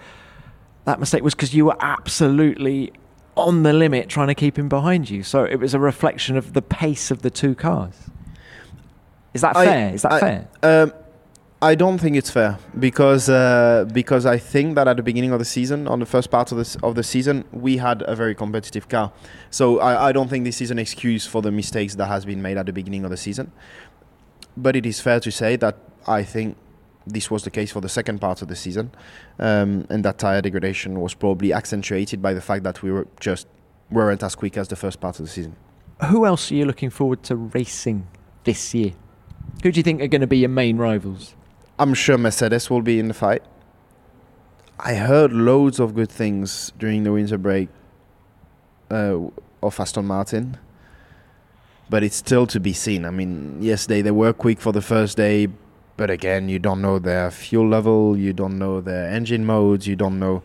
[0.84, 2.92] that mistake was because you were absolutely
[3.36, 5.24] on the limit trying to keep him behind you.
[5.24, 7.94] So it was a reflection of the pace of the two cars.
[9.34, 9.94] Is that I- fair?
[9.94, 10.48] Is that I- fair?
[10.64, 10.94] Um,
[11.66, 15.40] I don't think it's fair because uh, because I think that at the beginning of
[15.40, 18.36] the season, on the first part of the of the season, we had a very
[18.36, 19.12] competitive car.
[19.50, 22.40] So I, I don't think this is an excuse for the mistakes that has been
[22.40, 23.52] made at the beginning of the season.
[24.56, 25.76] But it is fair to say that
[26.06, 26.56] I think
[27.08, 28.92] this was the case for the second part of the season,
[29.40, 33.48] um, and that tire degradation was probably accentuated by the fact that we were just
[33.90, 35.56] weren't as quick as the first part of the season.
[36.12, 38.06] Who else are you looking forward to racing
[38.44, 38.94] this year?
[39.64, 41.34] Who do you think are going to be your main rivals?
[41.78, 43.44] I'm sure Mercedes will be in the fight.
[44.80, 47.70] I heard loads of good things during the winter break
[48.92, 49.18] uh,
[49.64, 50.58] of Aston Martin,
[51.90, 53.06] but it's still to be seen.
[53.06, 55.48] I mean, yesterday they were quick for the first day,
[55.98, 59.96] but again, you don't know their fuel level, you don't know their engine modes, you
[59.96, 60.44] don't know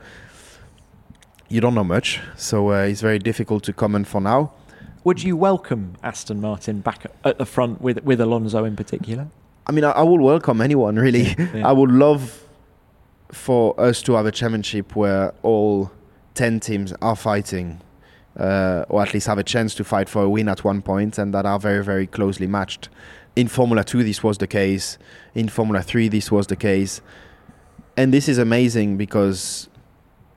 [1.48, 2.20] you don't know much.
[2.36, 4.52] So uh, it's very difficult to comment for now.
[5.02, 9.26] Would you welcome Aston Martin back at- at the front with with Alonso in particular?
[9.70, 11.36] I mean, I, I would welcome anyone really.
[11.54, 11.68] Yeah.
[11.68, 12.42] I would love
[13.30, 15.92] for us to have a championship where all
[16.34, 17.80] 10 teams are fighting,
[18.36, 21.18] uh, or at least have a chance to fight for a win at one point,
[21.18, 22.88] and that are very, very closely matched.
[23.36, 24.98] In Formula 2, this was the case.
[25.36, 27.00] In Formula 3, this was the case.
[27.96, 29.68] And this is amazing because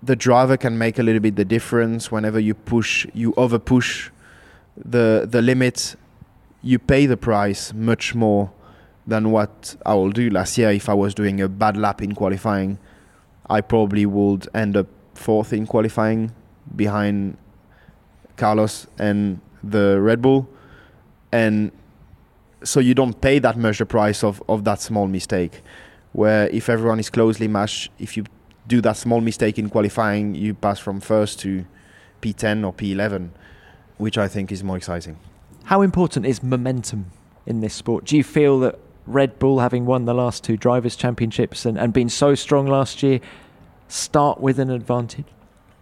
[0.04, 4.12] the driver can make a little bit the difference whenever you push, you over push
[4.78, 5.96] the, the limit,
[6.62, 8.52] you pay the price much more
[9.06, 12.16] than what I will do last year if I was doing a bad lap in
[12.16, 12.78] qualifying.
[13.50, 16.32] I probably would end up fourth in qualifying
[16.76, 17.38] behind
[18.38, 20.48] Carlos and the Red Bull.
[21.32, 21.72] And
[22.64, 25.62] so you don't pay that much the price of, of that small mistake.
[26.14, 28.26] Where if everyone is closely matched, if you
[28.68, 31.66] do that small mistake in qualifying, you pass from first to
[32.22, 33.30] P10 or P11,
[33.98, 35.18] which I think is more exciting.
[35.66, 37.12] How important is momentum
[37.46, 38.06] in this sport?
[38.06, 41.94] Do you feel that Red Bull, having won the last two drivers' championships and, and
[41.94, 43.20] been so strong last year,
[43.88, 45.26] start with an advantage?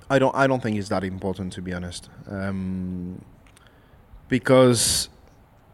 [0.10, 0.36] I don't.
[0.36, 3.24] I don't think it's that important to be honest, um,
[4.28, 5.10] because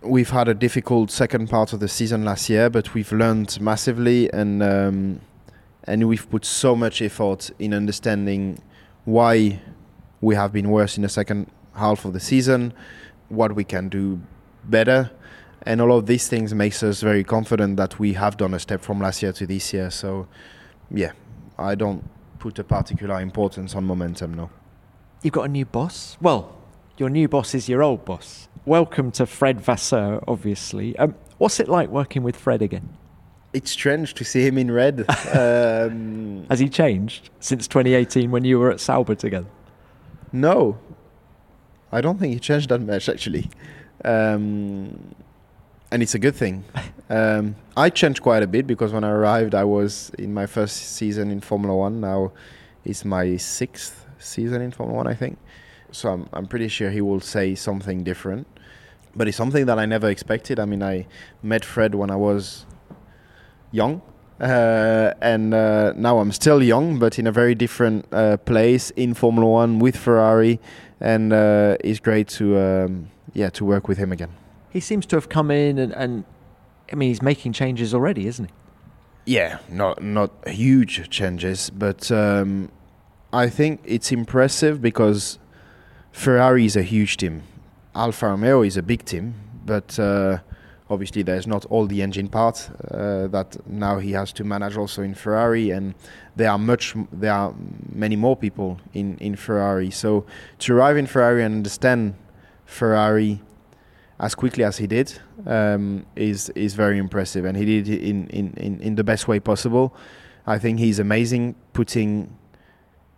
[0.01, 4.31] we've had a difficult second part of the season last year, but we've learned massively
[4.31, 5.21] and um,
[5.85, 8.61] and we've put so much effort in understanding
[9.05, 9.59] why
[10.21, 12.73] we have been worse in the second half of the season,
[13.29, 14.19] what we can do
[14.65, 15.09] better,
[15.68, 18.82] and all of these things makes us very confident that we have done a step
[18.82, 19.91] from last year to this year.
[19.91, 20.28] So,
[20.89, 21.11] yeah,
[21.57, 22.09] I don't
[22.39, 24.34] put a particular importance on momentum.
[24.34, 24.49] No.
[25.22, 26.18] You've got a new boss.
[26.22, 26.57] Well,
[26.97, 28.47] your new boss is your old boss.
[28.65, 30.97] Welcome to Fred Vasseur, obviously.
[30.97, 32.97] Um, what's it like working with Fred again?
[33.51, 35.05] It's strange to see him in red.
[35.34, 39.47] um, Has he changed since 2018 when you were at Sauber together?
[40.32, 40.78] No,
[41.91, 43.49] I don't think he changed that much actually,
[44.05, 45.13] um,
[45.91, 46.63] and it's a good thing.
[47.09, 50.75] Um, I changed quite a bit because when I arrived, I was in my first
[50.75, 52.01] season in Formula One.
[52.01, 52.33] Now
[52.83, 55.38] it's my sixth season in Formula One, I think.
[55.93, 58.45] So I'm I'm pretty sure he will say something different,
[59.15, 60.59] but it's something that I never expected.
[60.59, 61.07] I mean, I
[61.41, 62.65] met Fred when I was
[63.71, 64.01] young.
[64.41, 69.13] Uh, and uh, now I'm still young, but in a very different uh, place in
[69.13, 70.59] Formula One with Ferrari,
[70.99, 74.31] and uh, it's great to um, yeah to work with him again.
[74.78, 76.23] He seems to have come in and, and
[76.91, 79.34] I mean he's making changes already, isn't he?
[79.34, 82.69] Yeah, not not huge changes, but um,
[83.34, 85.39] I think it's impressive because
[86.11, 87.41] Ferrari is a huge team.
[87.95, 89.34] Alfa Romeo is a big team,
[89.65, 90.38] but uh,
[90.91, 95.01] obviously there's not all the engine parts uh, that now he has to manage also
[95.01, 95.95] in Ferrari, and
[96.36, 97.51] there are much there are
[97.91, 99.89] many more people in in Ferrari.
[99.89, 100.28] So
[100.59, 102.13] to arrive in Ferrari and understand
[102.65, 103.41] Ferrari
[104.20, 108.28] as quickly as he did um, is is very impressive, and he did it in,
[108.30, 109.95] in, in, in the best way possible.
[110.45, 112.36] I think he's amazing, putting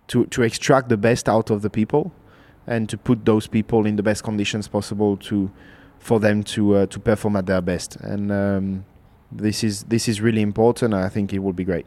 [0.07, 2.11] to to extract the best out of the people,
[2.67, 5.51] and to put those people in the best conditions possible to
[5.99, 7.95] for them to uh, to perform at their best.
[7.97, 8.85] And um,
[9.31, 10.93] this is this is really important.
[10.93, 11.85] I think it will be great.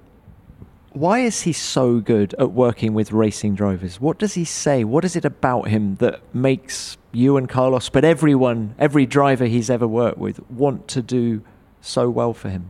[0.92, 3.98] Why is he so good at working with racing drivers?
[3.98, 4.84] What does he say?
[4.84, 9.70] What is it about him that makes you and Carlos, but everyone, every driver he's
[9.70, 11.42] ever worked with, want to do
[11.80, 12.68] so well for him?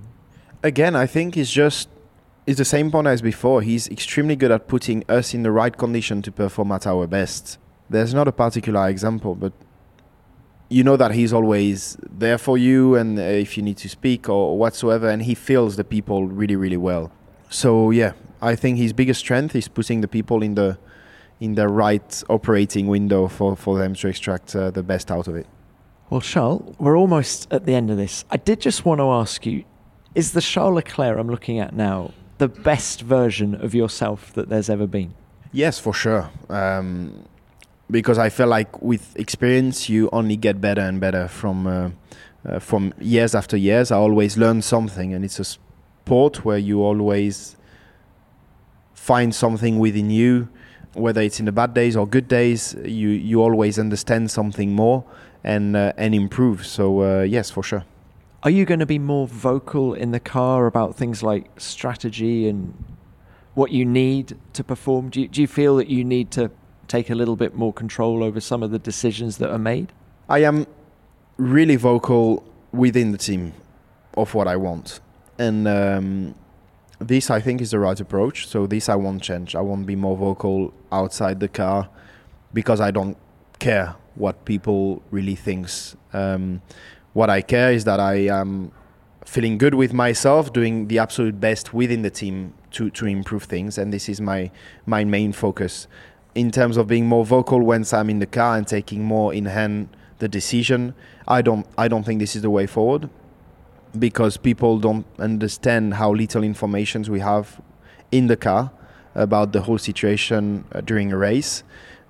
[0.62, 1.88] Again, I think it's just
[2.46, 3.62] it's the same point as before.
[3.62, 7.58] He's extremely good at putting us in the right condition to perform at our best.
[7.88, 9.52] There's not a particular example, but
[10.68, 14.28] you know that he's always there for you, and uh, if you need to speak
[14.28, 17.12] or whatsoever, and he feels the people really, really well.
[17.50, 20.78] So yeah, I think his biggest strength is putting the people in the
[21.42, 25.34] in the right operating window for, for them to extract uh, the best out of
[25.34, 25.46] it.
[26.08, 28.24] Well, Charles, we're almost at the end of this.
[28.30, 29.64] I did just want to ask you
[30.14, 34.70] is the Charles Leclerc I'm looking at now the best version of yourself that there's
[34.70, 35.14] ever been?
[35.52, 36.30] Yes, for sure.
[36.48, 37.24] Um,
[37.90, 41.90] because I feel like with experience, you only get better and better from uh,
[42.44, 43.90] uh, from years after years.
[43.90, 47.56] I always learn something, and it's a sport where you always
[48.94, 50.48] find something within you
[50.94, 55.04] whether it's in the bad days or good days, you you always understand something more
[55.44, 56.66] and uh, and improve.
[56.66, 57.84] So uh, yes, for sure.
[58.42, 62.74] Are you going to be more vocal in the car about things like strategy and
[63.54, 65.10] what you need to perform?
[65.10, 66.50] Do you, do you feel that you need to
[66.88, 69.92] take a little bit more control over some of the decisions that are made?
[70.28, 70.66] I am
[71.36, 73.52] really vocal within the team
[74.16, 75.00] of what I want,
[75.38, 76.34] and um,
[77.02, 78.46] this I think is the right approach.
[78.46, 79.54] So this I won't change.
[79.54, 81.88] I won't be more vocal outside the car
[82.52, 83.16] because I don't
[83.58, 85.96] care what people really thinks.
[86.12, 86.62] Um,
[87.12, 88.72] what I care is that I am
[89.24, 93.78] feeling good with myself, doing the absolute best within the team to to improve things,
[93.78, 94.50] and this is my
[94.86, 95.86] my main focus.
[96.34, 99.44] in terms of being more vocal when I'm in the car and taking more in
[99.44, 99.88] hand
[100.18, 100.94] the decision.
[101.28, 103.10] I don't I don't think this is the way forward
[103.98, 107.60] because people don't understand how little information we have
[108.10, 108.70] in the car
[109.14, 111.62] about the whole situation uh, during a race.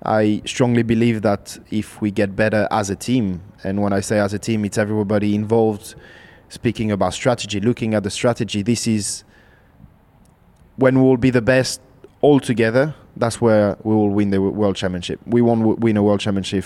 [0.05, 4.19] I strongly believe that if we get better as a team, and when I say
[4.19, 5.95] as a team, it's everybody involved
[6.49, 8.61] speaking about strategy, looking at the strategy.
[8.61, 9.23] This is
[10.75, 11.81] when we will be the best
[12.21, 12.95] all together.
[13.15, 15.19] That's where we will win the world championship.
[15.25, 16.65] We won't win a world championship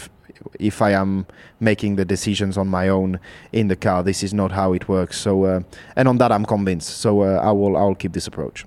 [0.59, 1.25] if I am
[1.59, 3.19] making the decisions on my own
[3.51, 4.03] in the car.
[4.03, 5.17] This is not how it works.
[5.17, 5.61] So, uh,
[5.95, 6.89] and on that, I'm convinced.
[6.89, 8.65] So uh, I will I will keep this approach.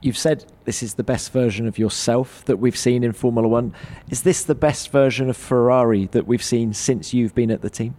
[0.00, 3.72] You've said this is the best version of yourself that we've seen in Formula One.
[4.10, 7.70] Is this the best version of Ferrari that we've seen since you've been at the
[7.70, 7.94] team?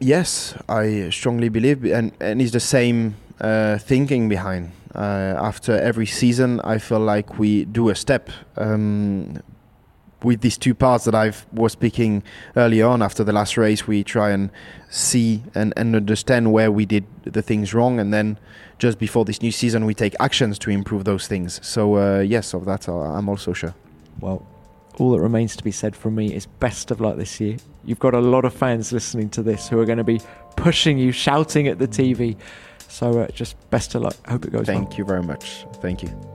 [0.00, 4.72] Yes, I strongly believe, and and it's the same uh, thinking behind.
[4.94, 8.28] Uh, after every season, I feel like we do a step.
[8.56, 9.40] Um,
[10.24, 12.22] with these two parts that I was speaking
[12.56, 14.50] early on after the last race, we try and
[14.90, 18.38] see and, and understand where we did the things wrong, and then
[18.78, 21.64] just before this new season, we take actions to improve those things.
[21.66, 23.74] So uh, yes, of that uh, I'm also sure.
[24.20, 24.46] Well,
[24.98, 27.56] all that remains to be said from me is best of luck this year.
[27.84, 30.20] You've got a lot of fans listening to this who are going to be
[30.56, 32.36] pushing you, shouting at the TV.
[32.88, 34.16] So uh, just best of luck.
[34.26, 34.98] I hope it goes Thank well.
[34.98, 35.64] you very much.
[35.80, 36.31] Thank you.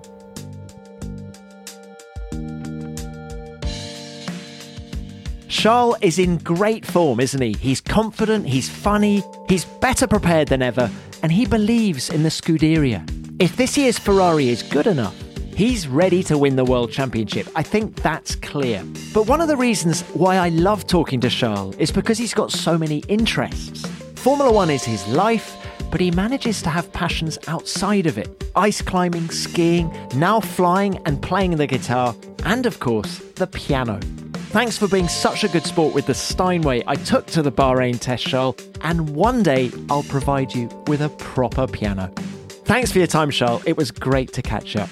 [5.48, 7.54] Charles is in great form, isn't he?
[7.54, 10.90] He's confident, he's funny, he's better prepared than ever,
[11.24, 13.02] and he believes in the Scuderia.
[13.40, 15.16] If this year's Ferrari is good enough,
[15.56, 17.48] he's ready to win the World Championship.
[17.56, 18.84] I think that's clear.
[19.14, 22.52] But one of the reasons why I love talking to Charles is because he's got
[22.52, 23.86] so many interests.
[24.16, 25.56] Formula One is his life,
[25.90, 31.22] but he manages to have passions outside of it ice climbing, skiing, now flying and
[31.22, 34.00] playing the guitar, and of course, the piano.
[34.50, 38.00] Thanks for being such a good sport with the Steinway I took to the Bahrain
[38.00, 42.12] test Charles, and one day I'll provide you with a proper piano.
[42.64, 43.64] Thanks for your time, Charles.
[43.66, 44.90] It was great to catch up.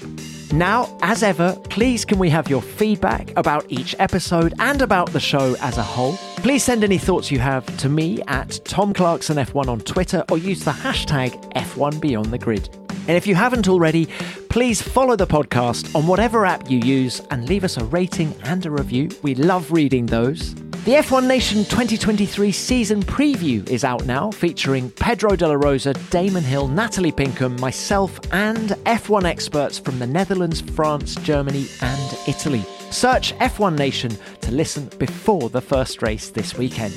[0.52, 5.20] Now, as ever, please can we have your feedback about each episode and about the
[5.22, 6.18] show as a whole?
[6.38, 10.38] Please send any thoughts you have to me at Tom Clarkson F1 on Twitter or
[10.38, 12.70] use the hashtag F1 Beyond the Grid.
[13.08, 14.08] And if you haven't already,
[14.50, 18.66] please follow the podcast on whatever app you use and leave us a rating and
[18.66, 19.10] a review.
[19.22, 20.56] We love reading those.
[20.86, 26.44] The F1 Nation 2023 season preview is out now, featuring Pedro de la Rosa, Damon
[26.44, 32.64] Hill, Natalie Pinkham, myself, and F1 experts from the Netherlands, France, Germany, and Italy.
[32.92, 36.94] Search F1 Nation to listen before the first race this weekend.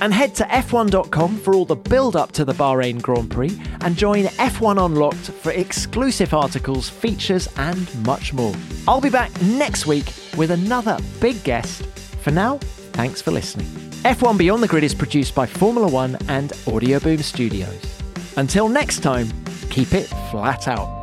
[0.00, 3.96] And head to f1.com for all the build up to the Bahrain Grand Prix and
[3.96, 8.54] join F1 Unlocked for exclusive articles, features, and much more.
[8.86, 11.82] I'll be back next week with another big guest.
[12.22, 12.58] For now,
[12.92, 13.66] thanks for listening.
[14.04, 18.02] F1 Beyond the Grid is produced by Formula One and Audioboom Studios.
[18.36, 19.28] Until next time,
[19.70, 20.95] keep it flat out.